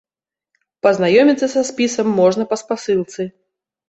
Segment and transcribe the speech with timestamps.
[0.85, 3.27] Пазнаёміцца са спісам можна па спасылцы.